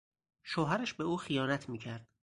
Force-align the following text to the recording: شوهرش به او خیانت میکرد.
شوهرش 0.43 0.93
به 0.93 1.03
او 1.03 1.17
خیانت 1.17 1.69
میکرد. 1.69 2.07